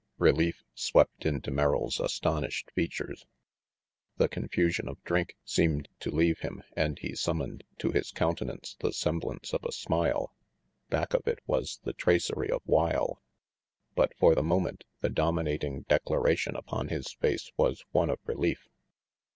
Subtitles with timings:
[0.17, 3.27] Relief swept into Merrill's astonished features.
[4.17, 8.93] The confusion of drink seemed to leave him and he summoned to his countenance the
[8.93, 10.33] semblance of a smile.
[10.89, 13.21] Back of it was the tracery of wile,
[13.93, 18.67] but for the moment the dominating declaration upon his face was one of relief.